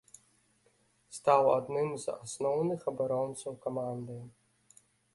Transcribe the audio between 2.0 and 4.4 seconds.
з асноўных абаронцаў каманды.